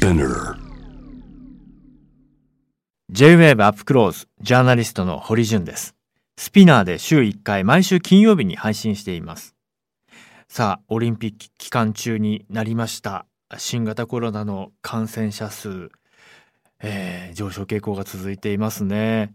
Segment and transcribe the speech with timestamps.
[0.00, 0.54] Spinner
[3.10, 5.96] J-WAVE アップクローズジャーナリストの堀潤です。
[6.36, 9.56] スピナーで週1回毎週金曜日に配信しています。
[10.48, 13.26] さあオリンピック期間中になりました。
[13.56, 15.90] 新型コロナの感染者数、
[16.80, 19.34] えー上昇傾向が続いていますね。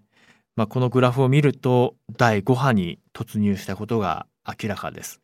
[0.55, 5.22] まあ、このグラフを見ると第5波に突入したことが明らかです。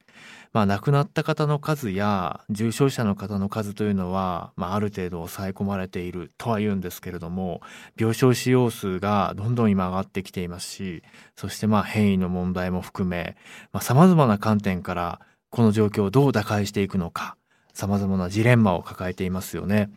[0.51, 7.61] まあ、亡くなった方の数や重症者の方の数というのは、まあ、ある程度抑え込まれているとは言うんですけれども
[7.97, 11.03] 病床使用数がどんどん今上がってきていますし
[11.35, 13.37] そしてまあ変異の問題も含め
[13.79, 15.19] さまざ、まな観点から
[15.51, 17.35] この状況をどう打開していくのか
[17.73, 19.89] さまざまなジレンマを抱えていますよね。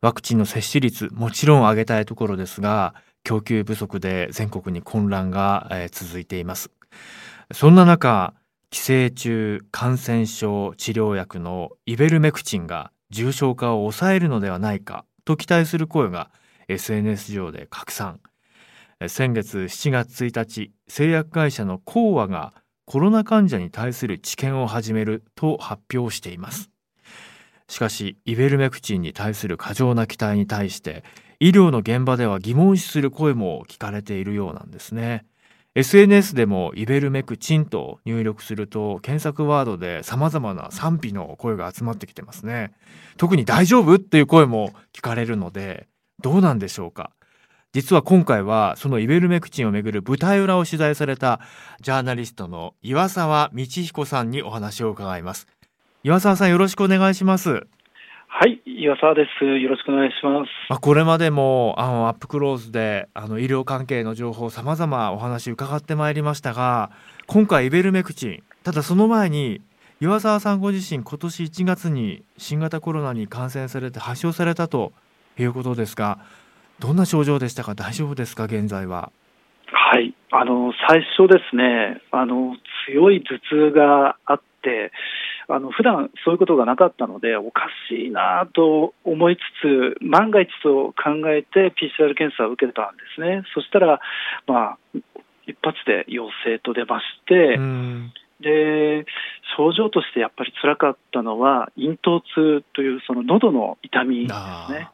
[0.00, 6.70] ワクチンの接種率もちろん上げたいところですが供給不足で全国に混乱が、えー続いています
[7.52, 8.34] そんな中
[8.70, 16.30] 寄生虫感染症治療薬のイベルメクチンが重症化を抑えるのではないかと期待する声が
[16.68, 18.20] SNS 上で拡散。
[19.06, 22.52] 先月7月1日製薬会社のコーアが
[22.84, 26.70] コロナ患者に対する治験を始めると発表しています。
[27.68, 31.04] しかしイベルメクチンに対する過剰な期待に対して
[31.40, 35.24] 医療の現場では疑問視する声も聞かれているようなんですね。
[35.78, 42.72] SNS でもイベルメクチンと入力すると検索ワードで様々な賛否の声が集まってきてますね。
[43.16, 45.86] 特に大丈夫っていう声も聞かれるので
[46.20, 47.12] どうなんでしょうか。
[47.72, 51.38] 実は今回はそのイベルメクチンをめぐる舞台裏を取材された
[51.80, 55.46] ジャーナリストの岩沢道彦さんにお話を伺います。
[56.02, 57.68] 岩沢さんよろしくお願いします。
[58.26, 59.44] はい、岩沢です。
[59.44, 60.48] よろしくお願いします。
[60.68, 66.92] まあ、これまでもあのアップクローズであの医療関係の情報さまざまお話伺ってまいりましたが
[67.26, 69.60] 今回イベルメクチンただその前に
[70.00, 74.92] 岩沢さんご自身今年1月に新型コロナに感染されて発症されたと
[75.36, 76.20] いうことですが
[76.78, 77.74] どんな症状でしたか？
[77.74, 78.44] 大丈夫ですか？
[78.44, 79.10] 現在は。
[79.70, 84.92] はい、あの最初ですね、あの強い頭痛があって、
[85.50, 93.42] あの普段そういうことがなかったので、おかしいなと思いつつ、万が一と考えて PCR 検査を受けたんですね。
[93.54, 94.00] そしたら、
[94.46, 94.78] まあ
[95.46, 99.04] 一発で陽性と出まして、うんで
[99.56, 104.88] 症状としてやっぱり辛かったのは、咽頭痛というその喉の痛みですあね。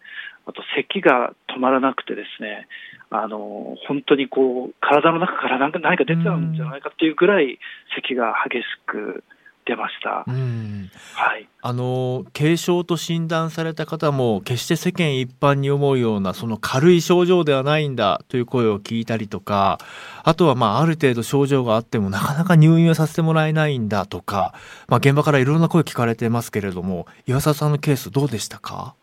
[0.46, 2.68] あと咳が止まらなくてですね、
[3.10, 7.58] あの本当にこう体の中から何か何か出ちゃうんじゃないかっていうぐらい
[7.94, 9.24] 咳が激しく
[9.66, 10.32] 出ましたー。
[10.32, 11.48] うんはい。
[11.62, 19.78] あの軽症と診断された方も決して世間一般に思うようなその軽い症状ではないんだという声を聞いたりとか
[20.22, 24.52] あとはまあある程度症状があってもなかなか入院をさせてもらえないんだとか、
[24.88, 28.94] まあ、現場からいろんな声聞かれてますけれども岩沢さんのケースどうでしたか？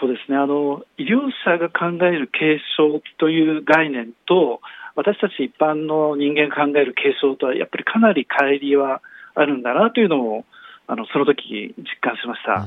[0.00, 4.60] そうですねあの医療者が考える軽症という概念と
[4.94, 9.02] 私たち一般の人間が考える軽症とはやっぱりかなり乖離は
[9.36, 10.44] あるんだなというのを
[10.86, 12.66] あのその時実感しました。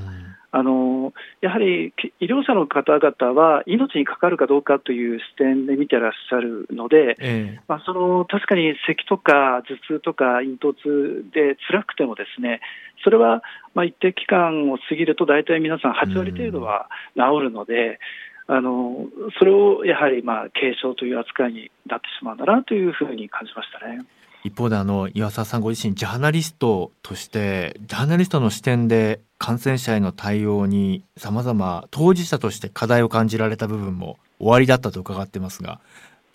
[0.51, 12.61] あのやはりき医療者の方々は命にかかるかどうかという視点で見てらっしゃるので、ええまあ、その確かに咳とか頭痛とか咽頭痛で辛くてもですね
[13.03, 13.43] それは
[13.75, 17.99] まあ一定期間を過ぎると大体皆さん8割程度は治るので、
[18.47, 19.05] あの
[19.37, 23.99] それをやはりまあ軽症という扱いになってしまうんだなというふうに感じましたね。
[24.43, 35.79] 一方であの岩沢さんご自身ジャーナリストとしてジャーナリストの視点で感染者への対応にさまざま当事者として課題を感じられた部分もおありだったと伺ってますが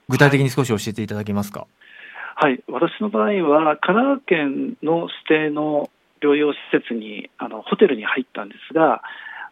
[0.08, 1.66] 具体的に少し教えていただけますか、
[2.36, 5.90] はい、私の場合は神奈川県の指定の
[6.22, 9.02] 療養施設にあのホテルに入ったんですが、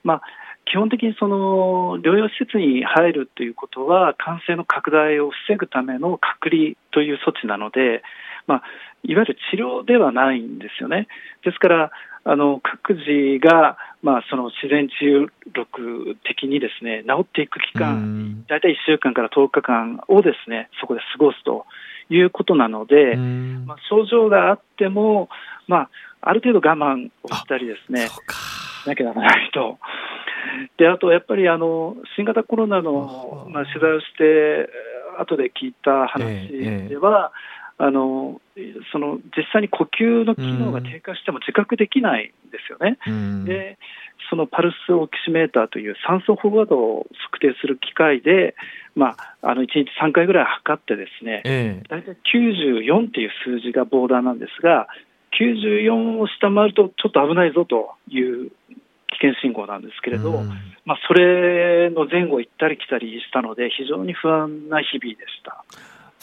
[0.04, 0.22] まあ、
[0.66, 8.02] 基本的にその療養施設に入るということは感染の拡大を防ぐための隔離という措置なので、
[8.46, 8.62] まあ、
[9.04, 11.08] いわゆる治療ではないんですよね。
[11.44, 11.90] ですから
[12.24, 18.44] あの各自が、まあ、その自然治癒力的にですね治っていく期間うん。
[18.48, 21.66] 大体1週間から10日間をですねそこで過ごすと
[22.10, 23.64] いうことなので、うん。
[23.66, 25.28] まあ、症状があっても、
[25.66, 25.90] まあ、
[26.20, 28.08] ある程度我慢をしたりですね
[28.86, 29.78] なきゃならないと。
[30.76, 34.68] であとやっぱりあの新型コロナの、まあ、取材をして
[35.18, 36.48] 後で聞いた話
[36.88, 37.32] では、
[37.82, 38.40] あの
[38.92, 42.96] その実際に呼吸の機能が低下しても自覚できないんですよね。
[43.08, 43.76] うんで
[44.30, 48.54] そのパルスオキシメーターという酸素飽和度を測定する機械で、
[48.94, 54.86] まあ、あの1日3回ぐらい測ってですねええ大体94っていう数字がボーダーなんですが
[55.38, 58.54] 94を下回るとちょっと危ないぞという危
[59.20, 60.48] 険信号なんですけれど、うん、
[60.84, 65.64] まあ、それの前後行ったり来たりしたので、非常に不安な日々でした。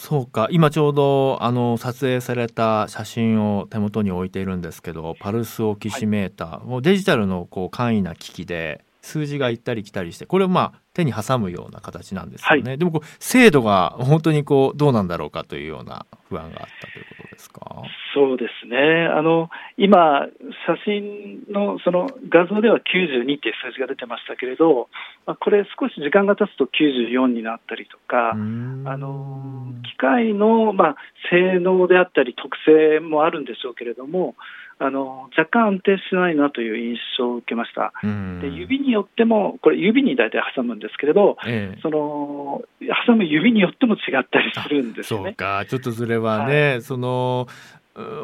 [0.00, 0.48] そうか。
[0.50, 17.82] 今ちょうどあの撮影された写真を手元に置いているんですけどパルスオキシメーター、はい、もうデジタルのこう簡易な機器で数字が行ったり来たりしてこれをまあ手に挟むような形なんですよね、はい、でもこう精度が本当にこうどうなんだろうかというような不安があったということですか？
[18.12, 18.76] そうですね。
[19.06, 20.26] あの今
[20.66, 24.88] 写真のその画像では92っていう数字が出てましたけれど、
[25.26, 30.96] まあ、これ少し時間が経つと94になったりとかあの機械のまあ
[31.30, 34.34] 性能であったり特性もあるんでしょうけれども
[34.82, 37.92] あの若干安定しないなという印象を受けました。
[38.40, 42.62] で指によっても、これ、指に大体挟むんですけれど、ええ、その
[43.06, 45.24] 挟む指によっても違ったりするんですよね。
[45.26, 47.46] そうか、ちょっとそれはね、はい、その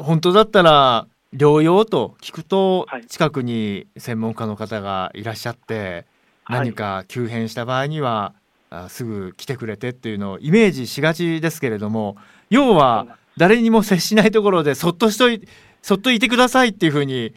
[0.01, 6.07] 本当だったら療養と聞くと、近くに専門家の方がいらっしゃって、
[6.49, 8.33] 何か急変した場合には、
[8.71, 12.17] はい、すぐ来てくれてっていうのをイメージしがちですけれども、
[12.49, 15.49] 要は誰にも接しないところでそっとしといて、
[15.87, 17.33] そっといてくださいっていうふうに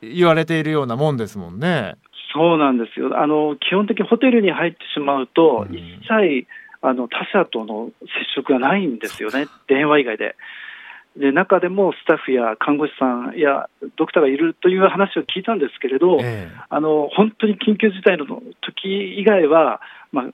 [0.00, 1.96] 言われているようなもんですもんね。
[2.32, 3.20] そうなんですよ。
[3.20, 6.46] あの基本的にホテルに入ってしまうと、うん、一切
[6.80, 10.36] あの他者との接触がないんですよね、電話以外で。
[11.18, 20.24] で中でもスタッフや看護師さんやドクターがいるという話を聞いたんですけれど、えー、あの本当に緊急事態の時以外は、まあ、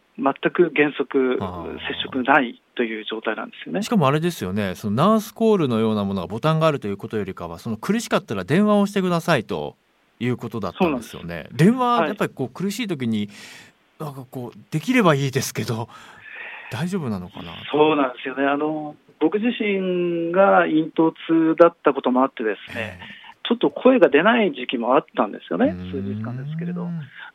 [0.42, 3.82] 全く原則接触ないという状態なんですよね。
[3.82, 9.76] しかもあれですよね、そのナースコールのようなものがボタンがあるということよりかは、その苦しかったら電話をしてくださいと
[10.18, 11.46] いうことだったんですよね。
[11.52, 13.28] 電話、やっぱりこう苦しい時に、
[14.00, 15.88] なんかこう、できればいいですけど、
[16.70, 17.52] 大丈夫なのかな？
[17.70, 18.44] そうなんですよね。
[18.44, 23.00] あの僕自身が咽頭痛だったこともあってですね、
[23.48, 26.84] ちょっと声が出ない時期もあったんですよね、数日間ですけれど、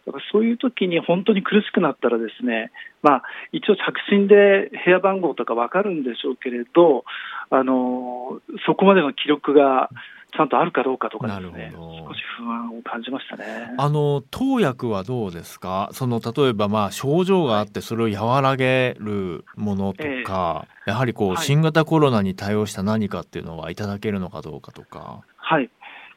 [0.05, 2.71] だからそういう時に本当に苦しくなったら、ですね、
[3.01, 7.03] まあ、一応、着信で部屋番号とか分かるんでしょうけれど、
[7.49, 9.89] あのそこまでの記録が
[10.35, 13.73] ちゃんとあるかどうかとかですね、少し不安を感じましたね。
[13.77, 15.89] あの投薬はどうですか？
[15.93, 25.21] その例えばまあ症状があってそれを和らげるものとか、えー、やはりこう新型コロナに対応した何かっていうのはいただけるのかどうかとか。
[25.37, 25.69] はい。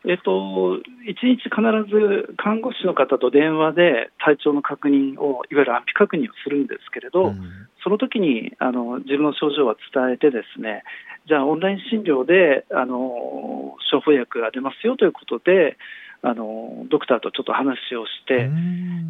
[0.08, 1.60] えっと、1日必
[1.90, 7.40] ず看護師の方と電話で体調の確認を、いわゆる安否確認をするんですけれど、うん、
[7.82, 10.84] その時にあの自分の症状は伝えて、ですね
[11.26, 15.76] じゃあ、オンライン診療であの処方薬が出ますよということで、
[16.22, 18.48] あのドクターとちょっと話をして、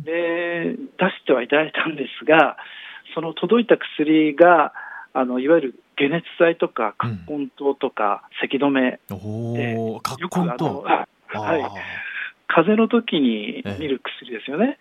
[0.05, 2.57] で出してはいただいたんですが、
[3.15, 4.73] その届いた薬が、
[5.17, 11.07] あのいわゆる解熱剤とか、葛根湯とか、咳止め、よくあの、は
[11.57, 11.63] い、
[12.47, 14.77] 風邪の時に見る薬ですよね。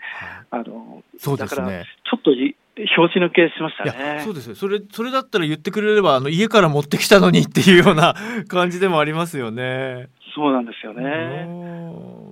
[0.52, 1.86] あのそうですね。
[2.04, 4.24] ちょっと表紙抜けしましたね。
[4.26, 8.14] そうですそれそれだったら言ってくれればあの家から持ってきたのにっていうような
[8.50, 10.10] 感じでもありますよね。
[10.36, 11.48] そうなんですよね。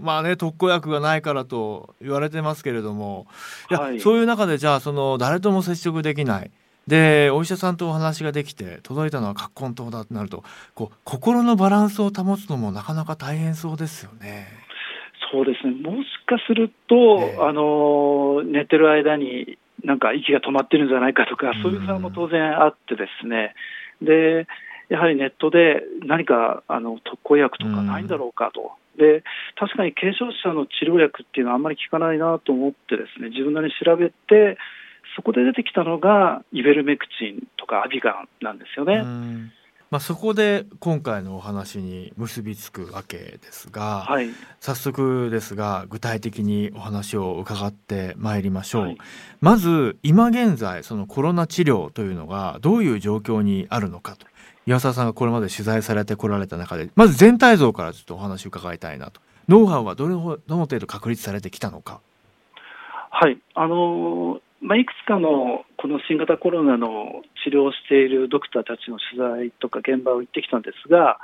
[0.01, 3.27] まあね特効薬がないからと言われてますけれども、
[3.71, 6.51] いや、はい、そういう中でじゃあその誰とも接触できない。
[6.87, 10.43] でお医者さんとお話ができて届いたのは葛根湯だとなると
[10.75, 14.47] こう心のバランスを保つのもなかなか大変そうですよね。
[15.31, 15.73] そうですね。
[15.73, 23.55] もしかすると、えー、あの寝てる間になんか息が止まってるんじゃないかとか、そういう不安も当然あってですね、
[24.01, 24.47] で
[24.89, 28.73] やはりネットで何かあの特効薬とかないんだろうかと。
[28.97, 29.23] で
[29.57, 34.57] 確かに軽症者の治療薬っていうのはあんまり効かないなと思ってですね自分なりに調べて
[35.15, 39.03] そこで出てきたのがイベルメクチンとかアビガンなんですよね。
[39.93, 44.29] まあ、そこで今回のお話に結びつくわけですが、はい、
[44.59, 48.97] 早速ですが具体的にお話を伺ってまいりましょう、はい、
[49.39, 54.25] まず今現在そのコロナ治療というのがどういう状況にあるのかと。
[54.65, 59.21] 岩沢さんがこれまで取材されてこられた中でまず全体像からちょっとお話を伺いたいなと。
[59.47, 61.99] ノウハウはどれどの程度確立されてきたのか。
[63.11, 63.37] はい。
[63.53, 71.19] あのまあ、いくつかのこの新型コロナの治療をしているドクターたちの取材とか現場を行ってきたんですが、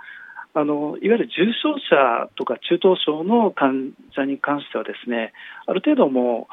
[0.54, 5.32] あのいわゆる重症者とか中等症の患者に関しては、ですね
[5.68, 6.50] ある程度も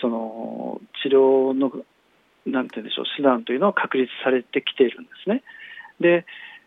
[0.00, 1.72] その治療の
[2.46, 5.42] なんて言うんでしょう手段というのは確立されてきているんですね。
[6.00, 6.24] で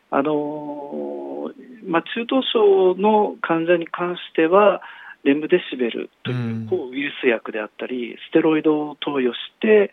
[0.09, 1.51] あの
[1.87, 4.81] まあ、中等症の患者に関しては、
[5.23, 9.91] レムデシベルという抗ウイルス薬であったり、ステロイドを投与して、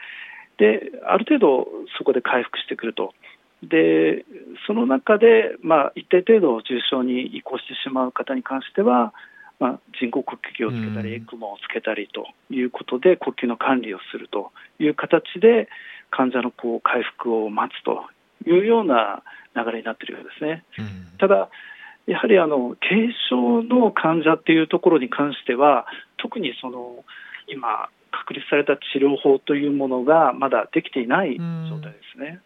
[0.58, 3.14] である程度そこで回復してくると。
[3.62, 4.24] で
[4.68, 9.12] その中で、まあ、一定程度重症に移行してしまう方に関しては
[9.58, 15.68] まあ、人工呼吸器をつけたり、エクモをつけたりということで、呼吸の管理をするという形で、
[16.10, 18.04] 患者のこう回復を待つと
[18.46, 19.22] いうような
[19.56, 20.64] 流れになっているようですね。
[21.18, 21.50] ただ
[22.08, 25.86] やはりあの軽症の患者っていうところに関しては、
[26.16, 27.04] 特にその
[27.46, 32.40] 今、確立された治療法というものがまだできていない状態ですね。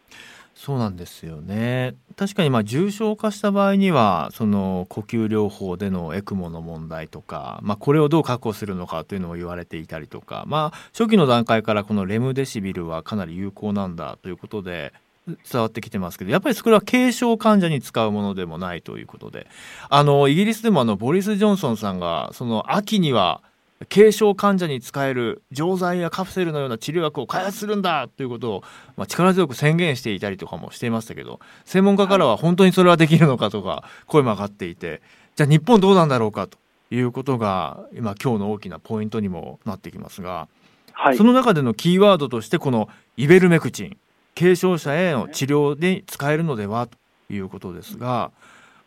[0.55, 14.93] そうなんですよね確かにまあ重症化した場合にはその呼吸療法でのエクモの問題とか、まあ、これをどう確保するのかというのも言われていたりとか、まあ、初期の段階からこのレムデシビルはかなり有効なんだということで
[15.27, 19.47] 伝わってきてますけどやっぱりそれは軽症患者に使うものでもないということで。
[19.89, 23.41] あのイギリスでもあのボリス・ジョンソンさんがその秋には
[23.89, 28.63] 軽症患者に使える錠剤やカプセルのような治療薬を開発するんだということを、
[28.97, 35.03] まあ、力強く宣言していたりとかもしていましたけど専門家からは本当にそれはできるのかとか声も上がっていて
[35.37, 36.59] じゃあ日本どうなんだろうかと
[36.91, 40.49] いうことが今今日の大きなポイントにもなってきますが、
[40.93, 43.97] はい、その中でのキーワードとしてこのイベルメクチン
[44.35, 46.99] 軽症者への治療で使えるのではと
[47.33, 48.31] いうことですが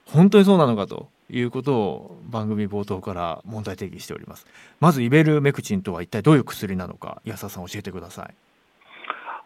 [0.06, 4.46] 本当にそうなのかということを番組冒頭から問題提起しております。
[4.80, 8.34] まずイベルメクチンとは一体どういう薬なのか安田さん教えてください。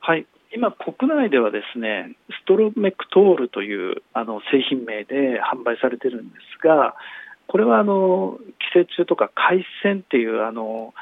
[0.01, 0.25] はい。
[0.51, 6.96] 今国内ではですねストロメクトールというあの製品名で販売されてるんですが
[7.48, 8.39] これはあの
[8.74, 10.94] 寄生虫とか海鮮っていうあの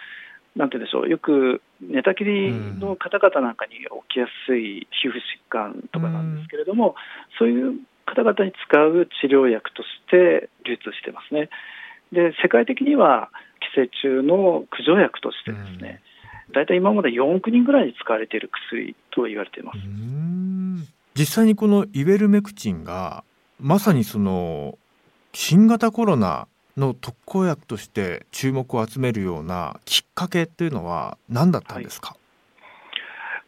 [0.57, 1.09] なんてでしょう。
[1.09, 5.17] よく寝たきりの方々なんかに起きやすい皮膚疾
[5.49, 6.95] 患とかなんですけれども、
[7.37, 11.49] そういう方々に使う治療薬として流通してますね。
[12.11, 13.29] で世界的には
[13.75, 16.01] 寄生虫の駆除薬としてですね、
[16.53, 19.79] 大体今まで4億人ぐらいに使われている薬と言われています。
[21.13, 23.23] 実際にこのイベルメクチンが
[23.59, 24.77] まさにその
[25.33, 32.19] 新型コロナの特効薬として注目を集めるようなきっかけっていうのは何だったんですか、はい、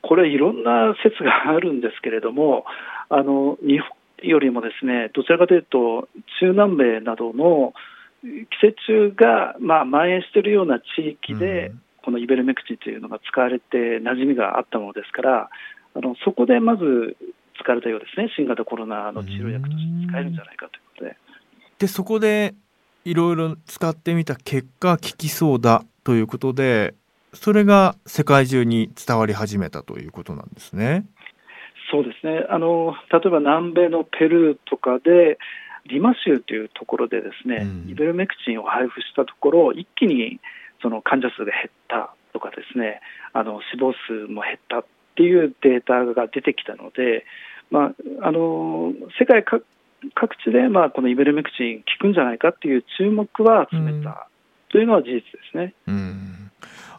[0.01, 2.65] これいろんな説があるんですけれども
[3.09, 3.89] あの日本
[4.21, 6.09] よりもですねどちらかというと
[6.39, 7.73] 中南米などの
[8.21, 8.75] 寄生
[9.09, 11.71] 虫がまあ蔓延しているような地域で、
[12.03, 15.49] このイベルメクチンというのが使われて馴染みがあったものですから
[15.95, 17.15] あのそこでまず
[17.61, 18.29] 使われたようですね。
[18.35, 21.17] 新型コロナの治療薬として使えるんじゃないかということで。
[21.79, 22.55] でそこで
[23.09, 26.93] いろいろ使ってみた結果効きそうだということで
[27.33, 31.05] それが世界中に伝わり始めたということなんですね。
[31.91, 35.39] そうですねあの例えば南米のペルーとかで
[35.87, 40.39] リマ州というところでですね、うん、イベルメクチンを配布したところ一気に
[40.83, 43.01] その患者数が減ったとかですね
[43.33, 44.85] あの死亡数も減ったっ
[45.15, 47.25] ていうデータが出てきたので、
[47.71, 49.65] まあ、あの世界各
[50.45, 54.27] 地で、まあ、このイベルメクチン効くんじゃないかっていう注目は集めた
[54.71, 55.73] というのは事実ですね。
[55.87, 56.51] うん、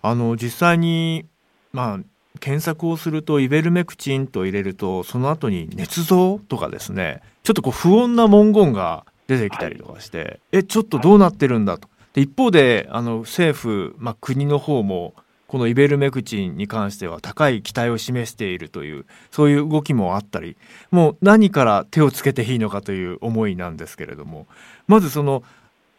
[0.03, 1.27] あの実際に、
[1.73, 2.01] まあ、
[2.41, 11.89] 検索をするとイベルメクチンと入れるとその後に捏造とかですねちょっとこう不穏な文言が出てきたりとかして、はい、えちょっとどうなってるんだと。
[12.13, 15.15] で一方であの政府、まあ、国の方も
[15.51, 20.57] このイベルメクチンに関しては高い期待を示しているというそういう動きもあったり
[20.93, 24.47] もう何から手をつけていいのかという思いなんですけれども
[24.87, 25.43] まずその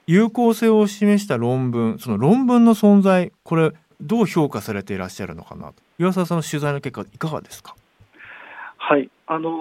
[0.07, 5.73] 有効性を示した論文その論文の存在これどう評価されていらっしゃるのかなと。
[5.99, 7.75] 岩沢さんの取材の結果いかがですか？
[8.77, 9.09] はい。
[9.27, 9.51] あの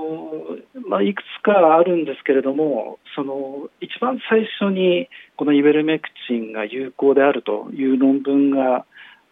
[0.89, 8.87] まあ、いくつかあるんですけれども、その一番最初にこのイベルメクチンが有効であるという論文が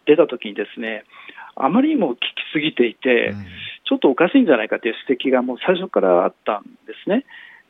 [0.05, 1.03] 出たときにですね、
[1.55, 2.19] あまりにも効き
[2.53, 3.33] すぎていて、
[3.85, 7.25] ちょっとおかしいんじゃないかという指摘がもう最初からあったんですね。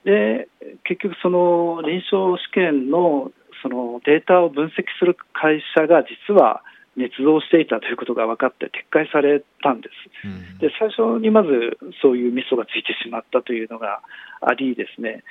[0.05, 0.47] で
[0.83, 3.31] 結局、その臨床試験の
[3.61, 6.61] そのデータを分析する会社が実は
[6.97, 9.89] 捏造していたということが分かって撤回されたんで
[10.23, 10.27] す。
[10.27, 14.01] うん、で最初にまずそういうミソがついてしまったというのが
[14.41, 15.23] ありですね。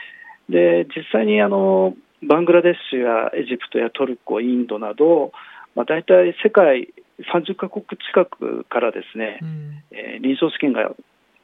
[0.49, 5.33] で実際にあのバングラデシュやエジプトやトルコ、インドなど、
[5.75, 6.93] まあ、大体世界
[7.33, 10.91] 30カ国近くからですね、うん、えー、臨床試験が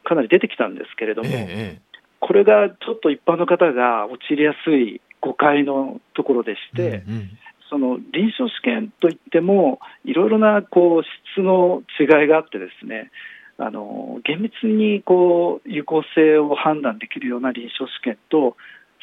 [0.05, 1.81] かなり出てきたんですけれども、ええ、
[2.21, 7.31] これがちょっと一般の方が陥りやすい誤解のところでして、うんうん、
[7.71, 11.03] その臨床試験といっても、いろいろなこう
[11.35, 13.11] 質の違いがあってですね、
[13.57, 18.57] あの厳密にこう有効性を判断できるような臨床試験と、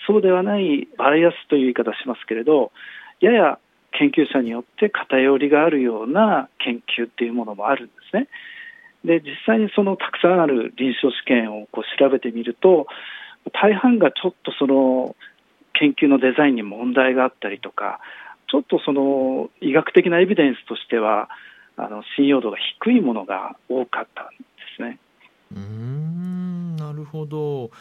[0.08, 2.72] そうではないバイアスという言い方をしますけれど、
[3.20, 3.60] やや
[3.91, 8.27] 研究者によって偏りがあるような研究っていうものもあるんですね。
[9.03, 12.86] で実際にそのたくさんある臨床試験をこう調べてみると
[13.51, 15.15] 大半がちょっとその
[15.74, 18.00] 研究のデザインに問題があったりとか
[18.51, 21.29] ちょっとその医学的なエビデンスとしては、
[21.77, 24.43] あの信用度が低いものが多かったんで
[24.75, 25.00] すね。
[25.55, 27.71] うんなるほど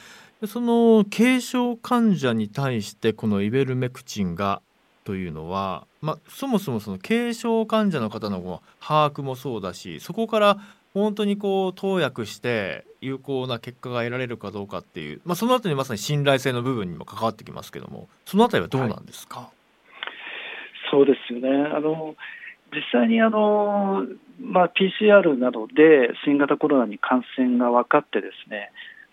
[0.47, 4.63] その軽症患者に対してこのイベルメクチンが
[5.05, 10.59] というのは、まあ、そもそもその軽症患者の方の把握もそうだしそこから
[10.93, 19.49] 本当にこう投薬して有効な結果が得られるかどうかっていう、まあ、そのあたりまさに信頼性の部分にも関わってきますけどもそのあたりはどうなんですか、はい、
[20.91, 21.49] そうですよね。
[21.75, 22.15] あの
[22.73, 24.05] 実際にあの、
[24.41, 28.71] まあ、PCR などで新型コロナに感染が分かってですね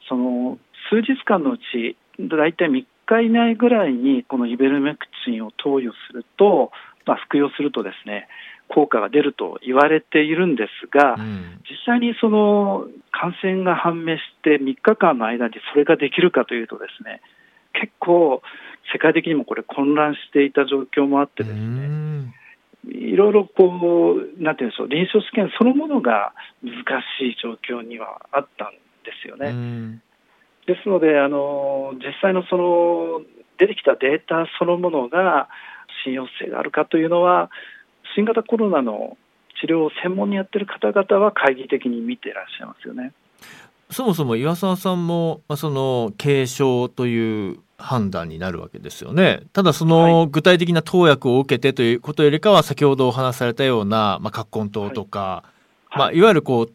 [0.08, 6.72] その数日間のうち大体3日以内ぐらいにこのイベルメクチンを投与すると、
[7.06, 8.28] まあ、服用するとですね
[8.70, 17.22] 効果が出ると言われているんですが、うん、実際にその感染が判明して3日間の間にそれができるかというとですね
[17.74, 18.42] 結構
[18.92, 22.34] 世界的にもこれ混乱していた状況もあってですね、
[22.90, 26.34] いろいろこう、なんていうんでしょう、臨床試験そのものが
[26.64, 26.74] 難
[27.20, 28.72] しい状況にはあったん
[29.04, 30.02] ですよね。
[30.68, 33.22] ですので、あの実際のその
[33.58, 35.48] 出てきたデータそのものが
[36.04, 37.50] 信用性があるかというのは、
[38.16, 39.18] 新型コロナの
[39.62, 43.14] 治療を専門にやってる方々は懐疑的に見ていらっしゃいますよね。
[43.90, 49.44] そもそも岩沢さんも、まあ、その軽症という判断になるわけですよね。
[49.54, 55.44] ただその具体的な投薬を受けてということよりかは先ほどお話しされたような、まあ、葛根湯とか、
[55.90, 56.74] はいまあ、いわゆるこう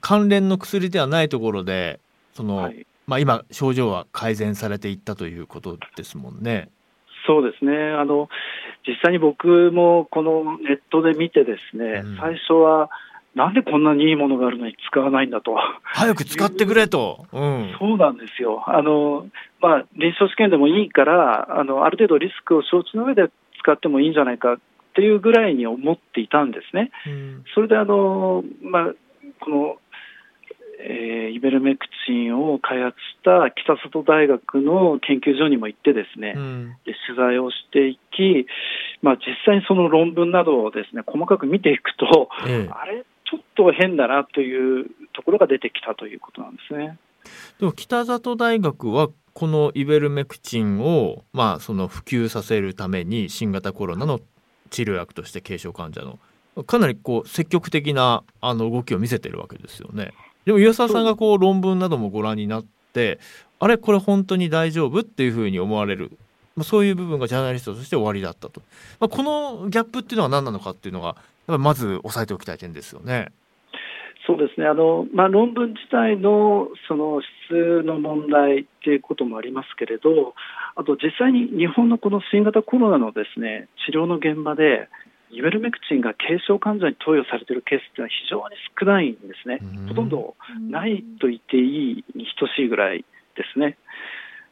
[0.00, 1.98] 関連の薬ではないところで
[2.34, 6.68] その、はい、まあ、今症状は改善されていったということですもんね。
[7.26, 8.28] そうですねあの
[8.84, 12.90] 実際に僕もこのネットで見てですね、うん、最初は
[13.34, 15.56] なんでこんなにいいものがあるのに使わないんだと。
[15.84, 17.26] 早く使ってくれと。
[17.32, 18.62] うん、そうなんですよ。
[18.66, 19.26] あの、
[19.60, 24.58] まあ、臨床試験でもいいから、あの、ある程度リスクを承知の上で使ってもいいんじゃないかっ
[24.94, 26.90] ていうぐらいに思っていたんですね。
[27.06, 28.92] うん、それで、あの、まあ、
[29.40, 29.76] この、
[30.84, 38.46] えー、イベルメクチンを開発した北里大学の研究所にも行ってですね、うん、で取材をしていき、
[39.00, 46.98] まあ、実際にその論文などをですね細かく見ていくと、ええ、あれちょっと変だなというところが出てきたということなんですね。
[47.60, 54.20] でも北里大学はこのイベルメクチンを、まあ、その普及させるために新型コロナの
[54.70, 56.18] 治療薬として軽症患者の
[56.64, 60.12] かなりこう積極的なあの動きを見せてるわけですよね。
[60.44, 63.18] でも岩沢さんがこう論文などもご覧になって
[63.58, 66.10] あれこれ本当に大丈夫っていうふうに思われる、
[66.56, 68.60] まあ、そういう部分がジャーナリストとして終わりだったと、
[68.98, 73.32] まあ、このギャップっていうのは何なのかっていうのがやっぱまず押さえておきたい点ですよね。
[74.26, 74.66] そうですね。
[74.66, 80.34] あの、まあ、論文自体のその質の問題っていうこともありますけれど、
[80.76, 84.88] あと実際に日本のこの新型コロナのですね治療の現場で、
[85.32, 90.36] イベルメクチンが軽症患者に投与されているケースというのは非常に少ないんですね、ほとんど
[90.70, 93.04] ないと言っていいに等しいぐらい
[93.36, 93.78] ですね。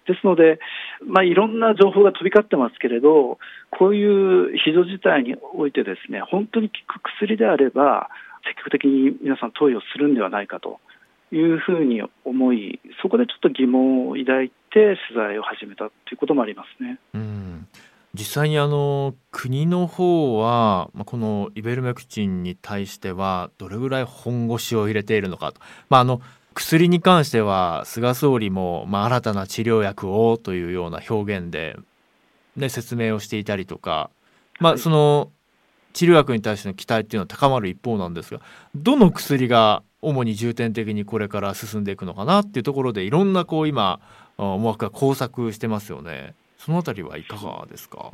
[0.06, 0.58] ですので、
[1.06, 3.38] まあ、いろんな情報が飛び交ってますけれど、
[3.70, 8.08] こういう非常事態において、ですね本当に効く薬であれば、
[8.44, 10.80] 積極的に皆さん投与するんではないかと。
[11.32, 16.98] いうふうに思い、そこでちょっと疑問を抱いて取材を始めたということもありますね。
[17.14, 17.68] うん
[18.12, 26.20] 実際にあの国の方は、まあ、このイベルメクチンに対してはどれぐらい本腰を入れているのかと、まあ、あの
[26.54, 31.76] 薬に関しては菅総理も、まあ、新たな治療薬をというような表現で、
[32.56, 34.10] ね、説明をしていたりとか、
[34.58, 35.30] まあ、その
[35.92, 38.40] 治療薬に対しての期待っていうのは高まる一方なんですが
[38.74, 44.00] どの薬が主に重点的にこれから進んでいくのかなっていうところでいろんなこう今
[44.36, 46.34] 思惑が交錯してますよね。
[46.60, 48.12] そのあたりはいかがですか？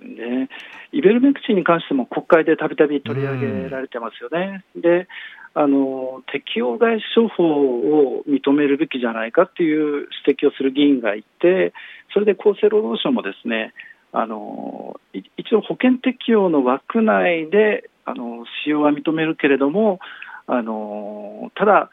[0.00, 0.48] ね、
[0.92, 4.64] イベルメクチンに関しても国会でたびたび取り上げられてますよね。
[4.76, 5.08] で
[5.54, 11.72] あの適用外処方を認めるべきじゃないかっていう指摘をする議員がいて、
[12.12, 13.72] それで厚生労働省もですね
[14.12, 20.00] あの一応、保険適用の枠内であの使用は認めるけれども、
[20.46, 21.90] あのただ、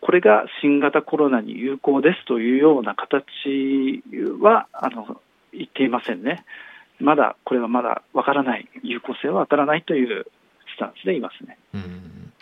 [0.00, 4.02] これが新型コロナに有効ですというような形
[4.40, 5.20] はあの
[5.52, 6.44] 言っていませんね。
[7.00, 10.26] まだ、これはまだわからない、有効性はわからないという
[10.74, 11.58] スタンスでいますね。
[11.74, 12.32] うん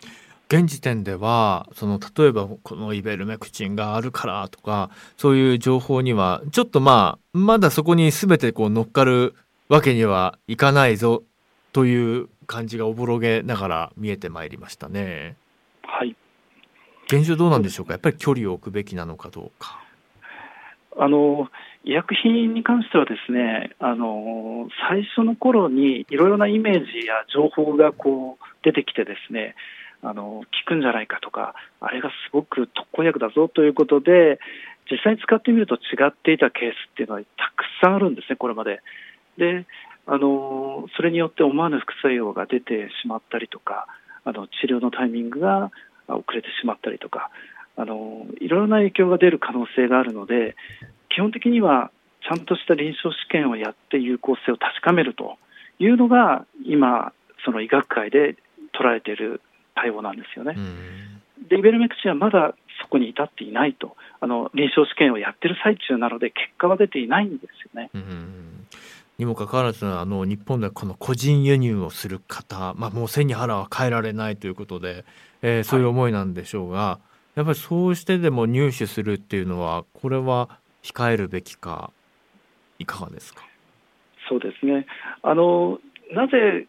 [0.49, 9.35] 現時点ではその例えばこのイベルメクチンがあるからとかそういう情報にはちょっとまあまだそこに全てこう乗っかる
[9.67, 11.23] わけにはいかないぞ
[11.73, 15.35] という感じがおぼろげながら見えてまいりましたね。
[15.83, 16.15] はい
[17.07, 17.91] 現状どうなんでしょうか？
[17.91, 19.83] やっぱり距離を置くべきなのかどうか。
[20.97, 21.49] あの
[21.87, 29.55] 医薬品に関してはですねあの最初の頃にいろいろなイメージや情報がこう出てきてですね
[30.03, 34.37] あの効くんじゃないかとかあれがすごく特効薬だぞということで
[34.91, 38.81] 実際に使ってみると違っていたケースっていうのはたくさんあるんですね、これまで。
[39.37, 39.65] で
[40.05, 43.87] あのそれによって思わぬ副作用が出てしまったりとか
[44.25, 45.71] あの治療のタイミングが
[46.07, 47.29] 遅れてしまったりとか
[47.75, 50.55] あのいろいろな影響が出る可能性があるので
[51.17, 51.89] 基本的には
[52.21, 55.37] ちゃんとした臨床試験をやって有効性を確かめると
[55.79, 57.11] いうのが今、
[57.43, 58.35] その医学界で
[58.71, 59.41] 取られている
[59.73, 60.55] 対応なんですよね。
[61.49, 62.53] でイベルメクチンはまだ
[62.83, 67.89] そこに至っていないとあの臨床試験をやってる最中なので結果は出ていないんですよね。
[69.17, 75.03] にもかかわらずあの日本ではこの個人輸入をする方、まあ、もう背に腹は変えられないということで、
[75.41, 76.99] えー、そういう思いなんでしょうが、は
[77.37, 80.59] い、やっぱりそうしてでも入手するっていうのはこれは
[80.93, 81.91] 控えるべきか
[82.79, 83.43] いかがですか？
[84.29, 84.85] そうですね。
[85.21, 85.79] あの
[86.13, 86.67] なぜ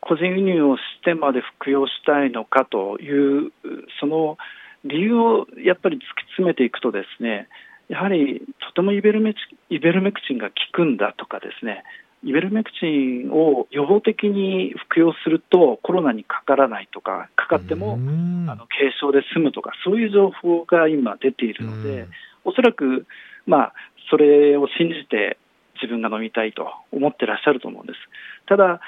[0.00, 3.52] 個人輸入をしてまで服用したいのかという
[4.00, 4.38] その
[4.84, 7.48] 理由をやっぱり突き詰めていくとですね
[7.88, 9.34] やはりとてもイベルメ
[9.68, 11.84] イベルメクチンが効くんだとかですね
[12.24, 22.06] イベルメクチンを予防的に服用するとコロナにかからないとかかかってもあの軽症で済むとかそういう情報が今出ているので
[22.42, 23.06] おそらく、
[23.50, 23.72] まあ、
[24.10, 25.36] それを信じて
[25.82, 27.98] 自分が飲みたいと思ってらっしゃると思うんです。
[28.46, 28.80] ただ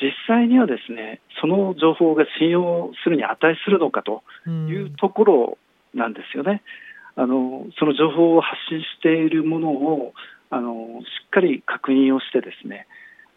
[0.00, 5.58] 実際にはですねその情報が信用するに値するのかというところ
[5.94, 6.62] なんですよね。
[7.16, 10.12] あのその情報を発信しているものを
[10.50, 12.86] あのしっかり確認をしてですね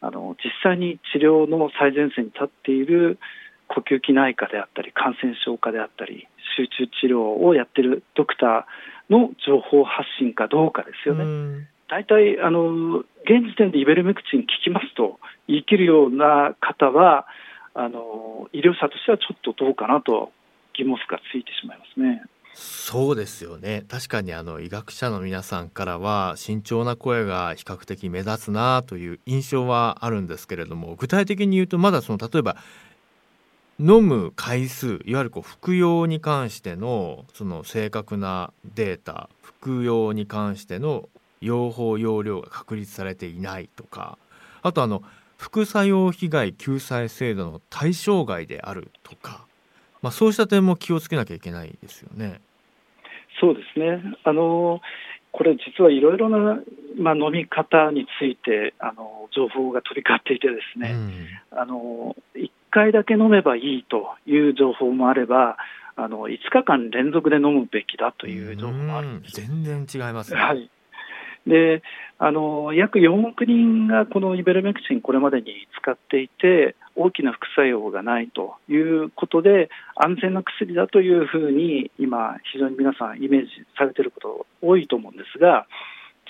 [0.01, 3.19] あの実際に治療の最前線に立っている
[3.67, 8.63] 呼吸器内科であったり感染症科であったり集中治療をやっているドクター
[9.09, 11.67] の情報発信かどうかですよね。
[11.89, 17.27] 大体あの現時点でイベルメクチン効きますと言い切るような方は
[17.75, 20.31] あの医療者としてはちょっとどうかなと
[20.75, 22.23] 疑問符がついてしまいますね。
[22.55, 32.57] そうですよね確かにあの医学者の皆さんからは慎重な声が比較的目立つなという印象はあるんですけれども具体的に言うとまだその例えば
[33.79, 41.09] 飲む回数いわゆるこう服用に関してのその正確なデータ服用に関しての
[41.41, 44.17] 用法用量が確立されていないとか
[44.61, 45.03] あとあの
[45.37, 49.45] 副作用被害救済制度の対象外であるとか、
[50.01, 52.39] まあ、そうした点も気をつけなきゃいけないですよね。
[53.41, 54.01] そうですね。
[54.23, 54.79] あの
[55.33, 56.59] これ実はいろいろな、
[56.97, 60.91] まあ、飲み方についてあの情報が飛び交っていてですね、
[61.51, 65.57] うん、あの1回だけ飲めばいいという情報もあれば
[65.95, 70.39] あの5日間連続で飲むべきだという情報もある全然違いますね。
[70.39, 70.69] はい。
[71.45, 71.83] で
[72.19, 85.67] あの約4億人がこのイベルメクチン、これまでに使っていて、大きな副作用がないということで、安全な薬だというふうに、今、非常に皆さん、イメージされていること多いと思うんですが、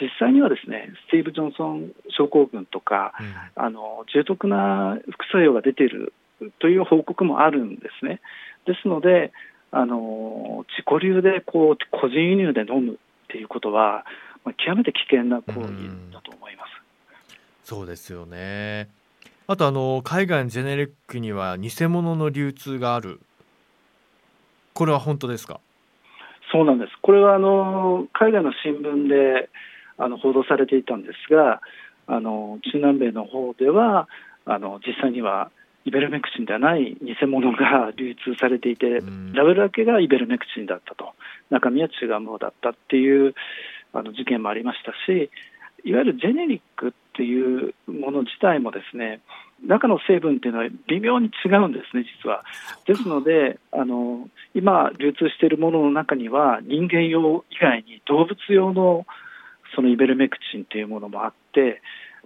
[0.01, 6.13] 実際にはですねスティーブ・ジョンソン症候群とか、うん、あの重篤な副作用が出ている
[6.59, 8.21] という報告もあるんですね。
[8.65, 9.31] ですので、
[9.71, 12.95] あの自己流でこう個人輸入で飲むっ
[13.27, 14.05] ていうことは、
[14.45, 15.59] まあ、極めて危険な行為
[16.11, 16.69] だと思います。
[17.63, 18.89] そうですよね。
[19.47, 23.19] あとあの海外のジェネリックには偽物の流通がある。
[24.73, 25.59] これは本当ですか？
[26.51, 26.91] そうなんです。
[27.01, 29.49] これはあの海外の新聞で
[29.97, 31.61] あの報道されていたんですが、
[32.07, 34.07] あの中南米の方では
[34.45, 35.51] あの実際には
[35.85, 39.01] イベルメクチンではない偽物が 流通されていて、
[39.33, 41.13] ラベルだけがイベルメクチンだったと、
[41.49, 43.33] 中身は違うものだったっていう
[43.93, 45.29] あの事件もありましたし、
[45.83, 49.19] いわゆるジェネリックっていうもの自体もですね、
[49.65, 52.43] 中の成分っていうのは微妙に違うんですね、実は。
[52.85, 59.05] ですので、あの今、流通しているものの中には、人間用以外に動物用の
[59.75, 61.81] そのイベルメクチンというものもあって、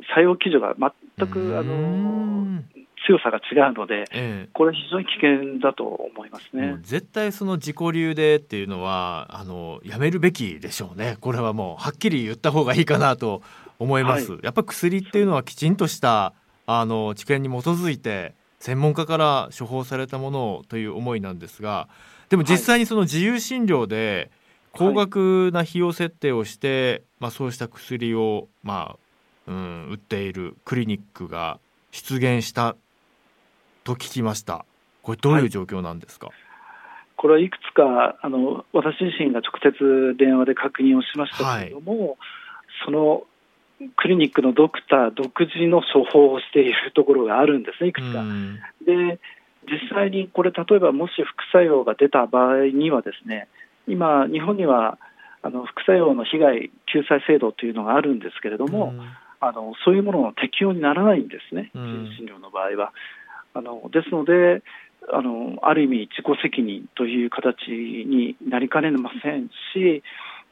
[0.10, 0.76] 作用基準が
[1.18, 2.64] 全くあの
[3.08, 6.78] 強さが違うので、ええ、これ非常に危険だと思いますね。
[6.82, 11.18] 絶対その自己流でっていうのはあのやめるべきでしょうね。
[11.22, 13.42] これはもうはっきり言った方がいいかなと
[13.80, 14.34] 思います。
[14.34, 16.34] はい、やっぱ薬っていうのはきちんとした
[16.66, 21.88] あの知見に基づいて専門家から処方されたものという思いなんですが、
[22.30, 24.32] でも実際にその自由診療で
[24.74, 29.07] 高額な費用設定をして、はい、まあそうした薬をまあ、
[29.48, 31.60] うん、売っているクリニックが
[31.92, 32.76] 出現した
[33.84, 34.66] と聞きました。
[35.02, 36.28] これどういう状況なんですか？
[36.28, 36.36] はい、
[37.16, 42.16] これはいくつかあの私自身が直接電話で確認をしましたけれども、はい、
[42.86, 43.24] その
[43.96, 48.24] クリニックのドクター独自の処方をしているところがあるんですね、いくつか。
[48.86, 49.20] で
[49.70, 53.48] 実際にこれ、例えばもし副作用が出た場合には、ですね
[53.88, 54.98] 今、日本には
[55.42, 58.94] あの副作用の被害救済制度というのがあるんですけれども、
[59.40, 62.94] あのそういうものの適用にならないんですね、診療の場合は。
[63.54, 64.62] あのですので
[65.10, 70.04] あの、ある意味、自己責任という形になりかねませんし、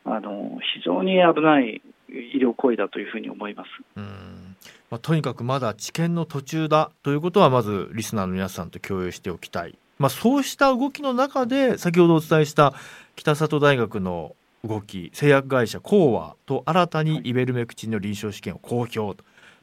[0.06, 3.69] あの非常に危ない医療行為だというふうに思います。
[3.95, 4.56] うん
[4.91, 12.74] まあ、とにかくまだ治験の途中だということはまずリスナーの皆さんと共有しておきたい、まあ、そうした動きの中で先ほどお伝えした
[13.15, 14.36] 北里大学の
[14.67, 19.17] 動き製薬会社コーワと新たにイベルメクチンの臨床試験を公表と。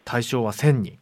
[0.05, 0.99] 対象は1000人。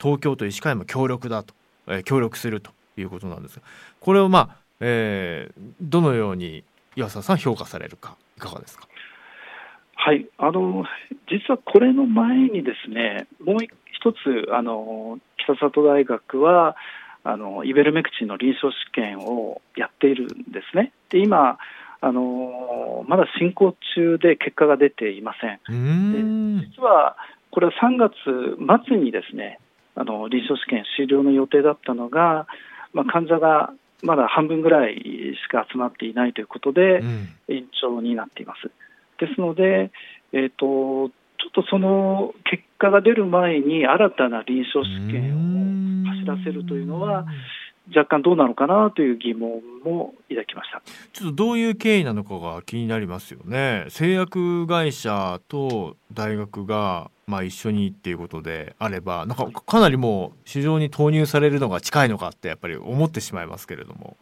[0.00, 1.54] 東京都医師会も協力だと、
[1.86, 3.62] えー、協力するということなんですが。
[4.00, 6.64] これをまあ、えー、どのように
[6.96, 8.86] 岩佐さん評価されるかいかがですか？
[9.96, 10.26] はい。
[10.38, 10.84] あの
[11.28, 13.56] 実はこれの前にですねもう
[13.92, 14.16] 一つ
[14.52, 16.76] あの北里大学は
[17.24, 20.92] あのイベルメクチンの臨床試験をやっているんですね。
[21.10, 21.58] で今
[22.00, 26.60] あのまだ進行中で結果が出ていません。
[26.60, 27.16] で実は
[27.50, 28.14] これは3月
[28.86, 29.58] 末にですね
[29.94, 32.46] あの臨床試験終了の予定だったのが、
[32.92, 37.02] まあ、患者がまだ半分ぐらいしか集まっていないということで、
[37.48, 38.70] 延長になっています。
[39.18, 39.90] ですので、
[40.32, 41.10] えーと、ちょ
[41.48, 47.26] っとその結果が出る前に新たな臨床試験を走らせるというのは、
[47.94, 53.86] 若干どうなのかなという疑問も抱きましたちょっとどういう経緯なのかが気になりますよね。
[53.88, 64.16] 製薬会社と大学がまあ一緒にっていうことであればなんかかなりもう市場に投入されるのが近いのかってやっぱり思ってしまいますけれども。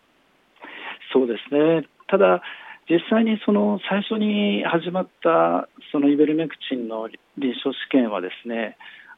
[1.13, 2.43] そうですねただ
[2.89, 8.77] 実際にその最初に始まったそのイベルメクチンの臨床試験はですね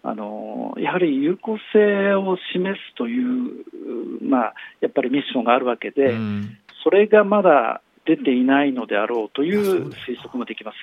[0.09, 3.53] あのやはり有効性を示すという、
[4.23, 10.77] まあ、やっぱりミッションがあるわけで、うん、それがまだ出ていないのであろうという推測もできます。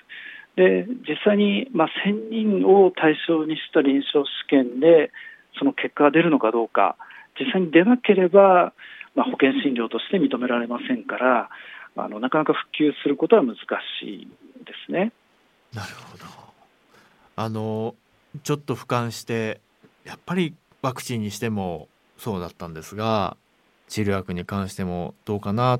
[0.55, 5.11] で実際に、まあ、1000人を対象にした臨床試験で
[5.57, 6.95] その結果が出るのかどうか
[7.39, 8.73] 実際に出なければ、
[9.15, 11.49] まあ、保険診療として認められませんから
[11.97, 14.27] あのなかなか復旧することは難しい
[14.63, 15.11] ですね。
[15.73, 16.25] なるほど
[17.37, 17.95] あの
[18.43, 19.59] ちょっと俯瞰して
[20.03, 23.37] やっぱりワクチンにしてもそうだったんですが
[23.87, 25.79] 治療薬に関してもどうかな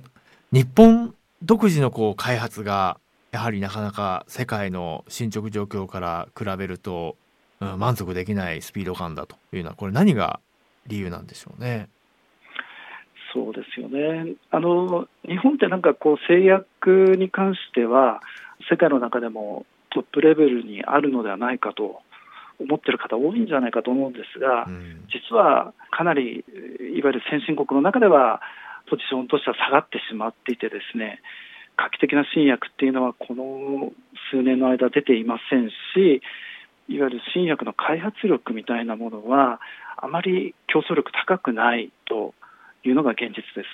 [0.51, 1.13] 日本
[1.43, 2.99] 独自のこう開発が
[3.31, 7.17] やはりなかなか世界の進捗状況から比べると、
[7.59, 10.39] うん、満足できないスピード感だというのはこれ何が
[10.87, 11.89] 理由なんでしょうね？
[13.33, 18.21] そうですよねあの日本ってなんかこう製薬に関しては
[18.71, 22.01] 世界の中でもトップレベルにあるのではないかと
[22.59, 26.45] 思ってる方多いんじゃないかと思うんですが、うん、実はかなり
[26.95, 28.41] いわゆる先進国の中では
[28.89, 31.21] ポジションとしては下がってしまっていてですね
[31.77, 33.91] 画期的な新薬っていうのはこの
[34.31, 36.21] 数年の間出ていませんし
[36.87, 39.59] いわゆる新薬の開発力みたいなものは
[39.97, 42.33] あまり競争力高くないと
[42.83, 43.65] いうのが現実です。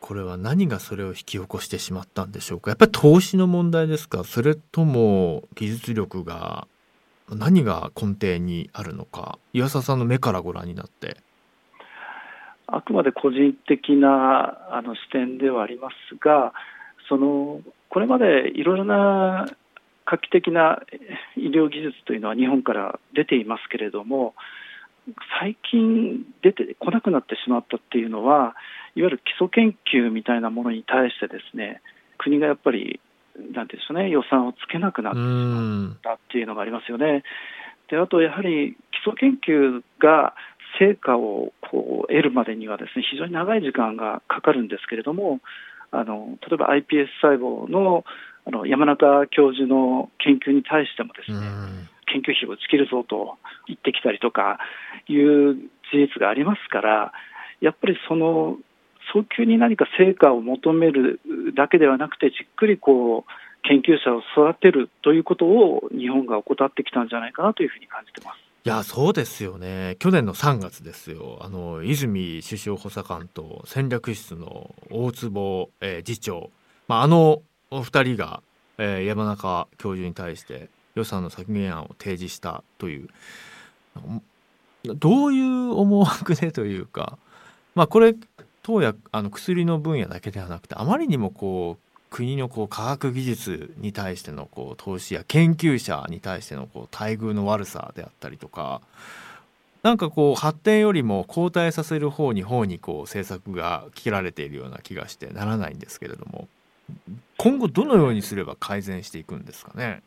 [0.00, 2.70] これは何がそれを引き起こしてしまったんでしょうか？
[2.70, 4.22] やっぱり投資の問題ですか？
[4.22, 6.68] それとも技術力が
[7.30, 11.16] 何が根底にあるのか岩佐さんの目からご覧になって。
[12.66, 16.54] あくまで個人的なあの視点ではありますが
[17.08, 17.60] その
[17.90, 19.46] これまでいろいろな
[20.06, 20.80] 画期的な
[21.36, 24.34] 医療技術というのは日本から出ていますけれども
[25.40, 28.54] 最近出てこなくなってしまったっていうのは
[28.96, 31.82] いわゆる基礎研究みたいなものに対してですね
[32.18, 33.00] 国がやっぱり
[33.52, 37.22] なんていうんでしょうね、予算をつけなくなってしまったっていうのがありますよね。
[37.90, 40.34] であとやはり基礎研究が
[40.78, 45.40] 成果をこう得るまでにはですね非常に長い時間がかかるんですけれども
[45.90, 48.04] あの例えば iPS 細胞の
[48.46, 51.38] あの山中教授の研究に対してもですね
[52.12, 54.58] 研究費をつけるぞと言ってきたりとか
[55.08, 55.54] いう
[55.90, 57.12] 事実がありますから
[57.60, 58.58] やっぱりその
[59.12, 61.20] 早急に何か成果を求める
[61.56, 63.30] だけではなくて、じっくりこう
[63.68, 68.38] 研究者を育てるということを日本が怠ってきたんじゃないかなというふうに感じてます。
[68.66, 69.96] いやそうですよね。
[69.98, 71.38] 去年の3月ですよ。
[71.42, 76.50] あの泉首相補佐官と戦略室の大坪、えー、次長、
[76.88, 78.42] まあ、あの2人が、
[78.78, 83.08] えー、山中教授に対して予算の削減案を提示したという。
[84.84, 87.18] どういう思惑でというか。
[87.74, 88.14] まあこれ
[88.64, 98.80] 投薬あの薬の分野だけではなくてあまりにもこう国のこう科学技術に対してのこう投資や研究者に対してのこう待遇の悪さであったりとか
[99.82, 106.48] なんかこう発展よりも後退させる方に方にこう政策が切られているような気がしてならないんですけれども
[107.36, 110.02] 今後どのようにすれば改善していくんですかね？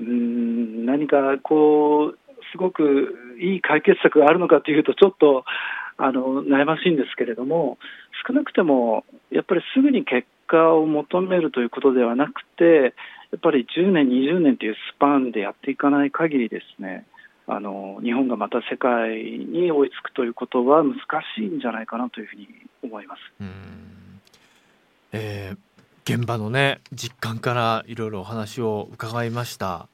[0.00, 2.18] うん何かこう
[2.52, 5.44] すごくいい解決策があるのかというとちょっと
[5.98, 7.76] あの悩ましいんですけれども
[8.26, 12.94] 少なくてもやっぱりすぐに結果を求めるということではなくて
[13.30, 17.04] やっぱり10年、20年というスパンでやっていかない限りですね
[17.46, 20.94] あの日本がまた世界に追いつくということは難
[21.36, 22.46] しいんじゃないかなというふうに
[22.82, 23.20] 思います。
[23.40, 23.50] うん
[25.12, 29.88] えー、現場のね実感からいろいろお話を伺いました。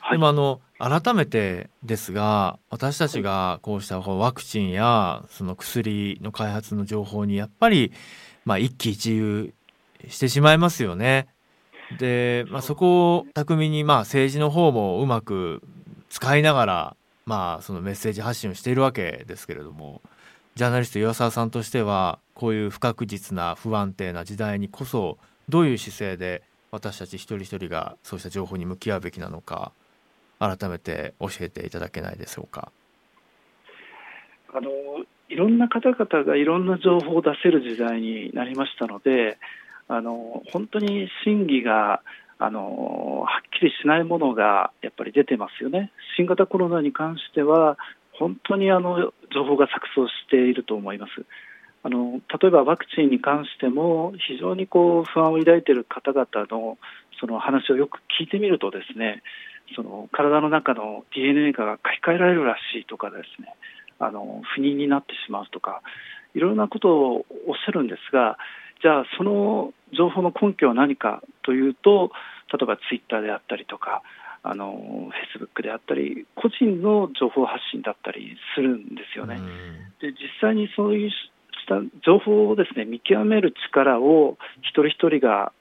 [0.00, 7.92] はい、でもあの改めてですが私たちがこうしたワクチンやその薬の開発の情報にやっぱり
[8.44, 9.54] まあ一喜一憂
[10.08, 11.28] してしまいますよね。
[11.98, 15.62] で、まあ、そこを巧みにまあ政治の方もうまく
[16.08, 20.00] 使いながらまあそのメッセージ発信をしているわけですけれども
[20.54, 29.72] ジャーナリスト岩沢さんとしてはこういう不確実な不安定な時代にこそどういう姿勢で私たち一人一人がそうした情報に向き合うべきなのか
[30.40, 32.72] 改めて教えていただけないでしょうか。
[34.52, 34.70] あの
[35.28, 39.38] いろんな方々がいろんな情報を出せる時代になりましたので、
[39.86, 42.02] あの本当に真偽が
[42.38, 45.92] あのはっきりしないものがやっぱり出てますよね。
[46.16, 47.76] 新型コロナに関しては
[48.12, 51.24] 本当にあの情報が錯綜していると思います。
[51.82, 56.76] あの例えばワクチンに関しても非常にこう不安を抱いている方々の
[57.20, 59.22] その話をよく聞いてみるとですね
[59.74, 63.54] その体の中の DNA が書き換えられるらしいとかですね
[63.98, 65.82] あの不妊になってしまうとか
[66.34, 68.38] いろいろなことをおっしゃるんですが
[68.82, 72.10] じゃあその情報の根拠は何かというと
[72.52, 74.02] 例えばツイッターであったりとか
[74.42, 79.38] あのフェイスブックであったり個人の情報発信だったりするんですよね。
[80.00, 81.16] で実際にそういうし
[81.68, 85.52] た情報をですね見極める力を一人一人が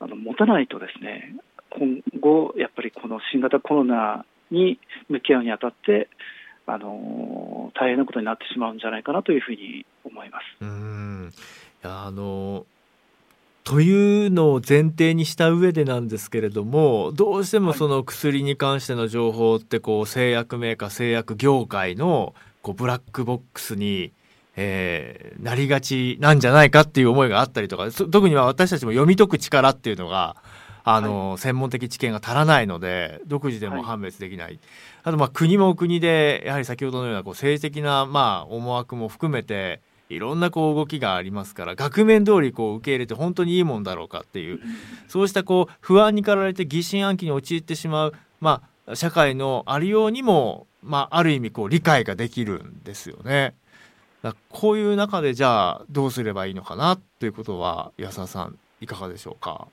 [0.00, 1.34] あの持たないとですね
[1.78, 6.08] 今後、やっぱりこの新型コロナに向き合うにあたって、
[6.70, 10.44] あの大変なことになってしまうんじゃないかなというふうに思います。
[10.60, 11.32] うん
[11.82, 12.66] いやあの
[13.64, 24.12] というのを前提にした上でなんですけれどもどうしてもその薬に関しての情報ってこう製薬メーカー製薬業界のこうブラックボックスに、
[24.56, 30.36] えー、なりがちなんじゃないかっていう思いがあったりとか特には私たちも読み解く力っていうのが
[30.88, 34.60] あの、はい、専門的知見が足らないので独自でも判別できない、はい、
[35.02, 44.60] あとまあ国も国でやはり先ほどのようなこう政治的なまあ思惑も含めていろんなこう動きがありますから額面通りこう受け入れて本当にいいもんだろうかっていう
[45.06, 53.54] そうしたこう不安に駆られて疑心暗鬼に陥ってしまう、まあ、社会のありようにも、まあ、ある意味こう理解ができるんですよね。
[54.22, 59.68] だこういう中でじゃあどうすればいいのかなということは安田さんいかがでしょうか？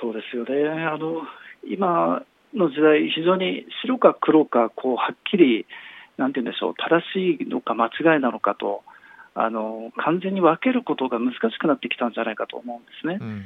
[0.00, 0.68] そうですよね。
[0.84, 1.22] あの
[1.64, 2.22] 今
[2.54, 5.66] の時代、非常に白か黒かこうはっきり
[6.16, 8.82] なんて言うんでしょう正しいのか間違いなのかと
[9.34, 13.18] あの完全に分けることが難しくなってきたんじゃないかと思うんですね。
[13.20, 13.44] うん、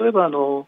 [0.00, 0.66] 例えばあの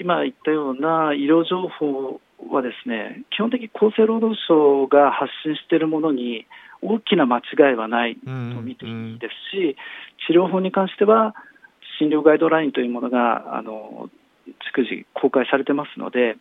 [0.00, 2.20] 今言ったような医療情報
[2.50, 6.46] はですね基本的に厚生労働省が発信しているものに
[6.80, 7.42] 大きな間違
[7.72, 8.30] いはないと
[8.62, 9.76] 見ていいですし、
[10.26, 11.34] 治療法に関しては
[11.98, 14.08] 診療ガイドラインというものがあの
[14.74, 16.36] 逐次公開されてますので、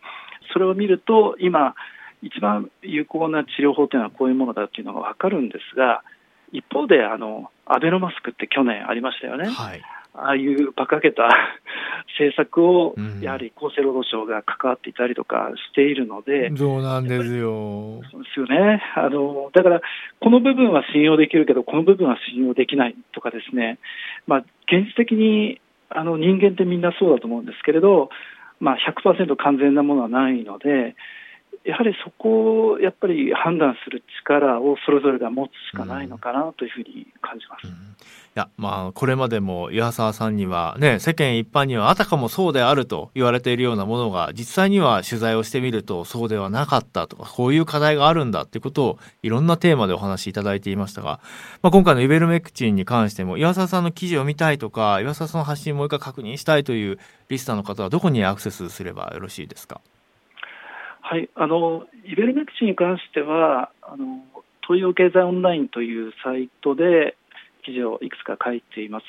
[0.51, 1.75] それを見ると、今、
[2.21, 6.03] 一番有効な治療法というのはこういうものだというのが分かるんですが、
[6.51, 9.49] 一方であの、アベノマスクって去年ありましたよね。
[9.49, 9.81] はい
[10.15, 11.27] ああいう馬鹿げた
[12.19, 18.01] 政策をやはり厚生労働省が関わっていたりとかしているので、うん、そうなんですよ。
[18.11, 19.81] そうですよねあのだから、
[20.19, 23.79] この部分は信用できるけど、この部分は信用できないとかですね、
[24.27, 25.59] まあ、現実的に
[25.95, 28.10] あの人間ってみんなそうだと思うんですけれど、
[28.60, 30.96] まあ100%完全なものはないので、
[31.65, 37.67] やはりそこをやっぱり判断する力をそれぞれが持つしかないのかなというふうに感じます。
[37.67, 37.75] うん、い
[38.35, 51.21] やまあこれまでも岩沢さんにはね世間一般にはあたかもそうであると言われているようなものが実際には取材をしてみるとそうではなかったとかこういう課題があるんだっていうことをいろんなテーマでお話しいただいていましたが、
[51.61, 56.99] まあ、今回のイベルメクチンに関しても岩沢さんの記事を見たいとか岩沢さんの発信をもう一回確認したいという
[57.29, 59.79] リスターの方はどこにアクセスすればよろしいですか？
[61.06, 64.23] はい、あのイベルメクチンに関してはあの
[64.65, 67.17] 東洋経済オンラインというサイトで
[67.65, 69.06] 記事をいくつか書いています。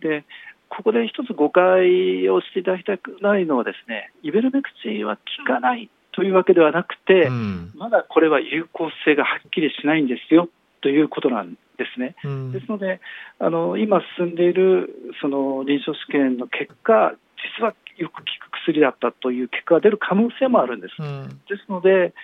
[0.00, 0.24] で
[0.70, 10.48] ここで一つ誤解をしていただきたくないのはですねイベルメクチンは効かないというわけではなくて、うん、まだこれは有効性がはっきりしないんですよ
[10.80, 12.14] ということなんですね。
[12.24, 13.00] うん、ですので
[13.38, 17.14] あの今進んでいるその臨床試験の結果
[17.58, 18.24] 実はよく効く
[18.64, 20.94] 薬だったという結果が出る可能性もあるんです。
[20.98, 22.14] うん、ですので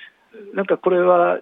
[0.55, 1.41] なんかこれは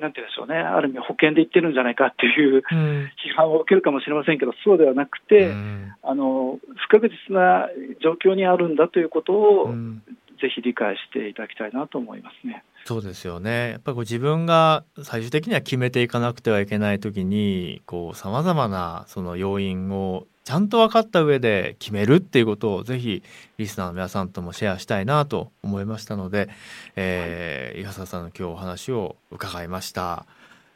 [0.00, 7.68] なんて言うんでしょうね、ある意味、保険で言ってるんじゃないかっていう批判を受けるかもしれませんけど、そうではなくて、うん、あの不確実な
[8.02, 10.02] 状況にあるんだということを、うん、
[10.40, 12.64] ぜひ理解していただきたいなと思いますね。
[12.86, 13.70] そうですよね。
[13.70, 17.82] やっぱりこう自分が最終的には決めていかなくてはいけない時に
[18.14, 23.22] さまざまなその要因をちゃんと分かった上で決めるっていうことをぜひ
[23.56, 26.50] リスナーの皆さんともシェアしたいなと思いましたので、
[26.96, 30.26] えー、伊沢さんの今日お話を伺いました、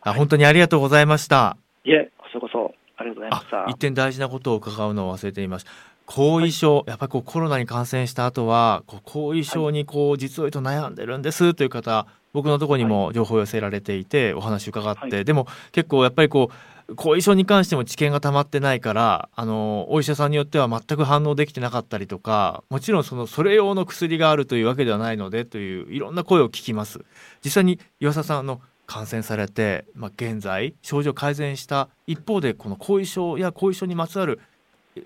[0.00, 1.58] あ本当にありがとうございました。
[1.84, 3.66] いえこそこそありがとうございました。
[3.68, 5.70] 一点大事なことを伺うのを忘れていました
[6.06, 16.54] 後遺症、はい、やっぱりこうコロナに感染した後はこう後遺症にこう実を言うと悩んでるんですという方僕のところにも情報を寄せられていてお話伺って、はい、でも結構やっぱりこう
[16.96, 27.04] 後遺症に関しても知見が溜まってないからあのお医者さんによっては全く反応できてなかったりとかもちろんそのそれ用の薬があるというわけではないのでといういろんな声を聞きます
[27.44, 34.40] 実際に岩佐さんの感染されて、まあ、現在症状改善した一方でこの後遺症や後遺症にまつわる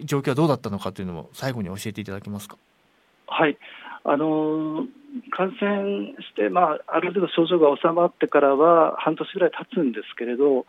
[0.05, 2.57] 状況はどうだったのかというのも最後に教えていただけますか？
[3.27, 3.59] はい
[4.05, 4.87] あの
[5.31, 10.65] 感染して、まあ、ある程度症状が収まってからは半年ぐらい経つんですけれど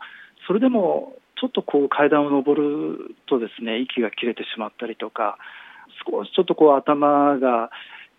[0.46, 5.38] それでもちょっとこう階段を上るとですね息が切れてしまったりとか
[6.08, 7.70] 少しちょっとこう頭が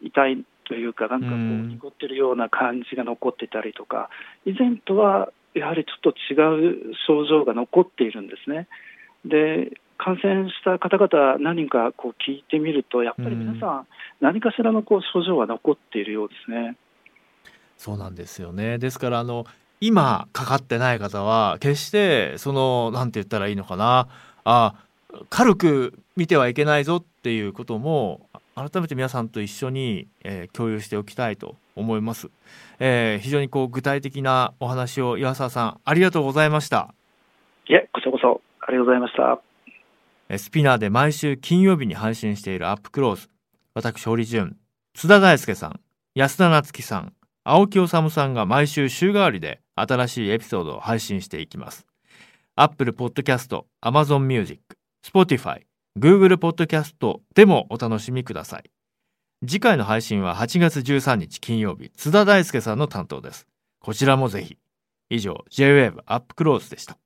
[0.02, 4.10] 痛いというかなんかこう濁ってるような感じが残ってたりとか
[4.46, 8.68] 以前とはやはりちょっと違う症状が残っているんですね。
[9.24, 13.88] で感染した方々、何人かこう聞いてみると、やっぱり皆さん、
[14.20, 16.76] 何かしらのこう症状が残っているようですね。
[17.78, 19.46] そうなんですよねですからあの
[19.82, 24.08] 今かかってない方は決してその何て言ったらいいのかな。
[24.44, 24.76] あ
[25.30, 32.30] 軽く見てはいけないぞっていうことも改めて皆さんと一緒に、えー、共有しておきたいと思います、
[32.80, 36.94] えー、非常にこう具体的なお話を岩沢さんありがとうございました。
[37.68, 40.38] いえこちらこそありがとうございました。
[40.38, 43.30] スピナーで毎週金曜日に配信しているアップクローズ。
[43.74, 44.58] 私堀潤。
[44.94, 45.80] 津田大輔さん。
[46.16, 47.14] 安田夏樹さん
[47.48, 51.86] 青木治さんが毎週週替わりで新しいエピソードを配信していきます。
[52.56, 54.60] Apple Podcast、Amazon Music、
[55.06, 55.62] Spotify、
[56.00, 58.72] Google Podcast でもお楽しみください。
[59.48, 63.46] 次回の配信は8月13日金曜日、津田大介さんの担当です。
[63.80, 64.58] こちらもぜひ。
[65.12, 66.98] 以上、J-Wave アップクローズでした。